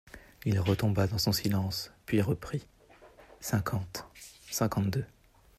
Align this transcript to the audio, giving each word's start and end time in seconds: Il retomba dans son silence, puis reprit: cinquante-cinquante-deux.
Il 0.45 0.59
retomba 0.59 1.05
dans 1.05 1.19
son 1.19 1.31
silence, 1.31 1.91
puis 2.07 2.21
reprit: 2.23 2.65
cinquante-cinquante-deux. 3.39 5.05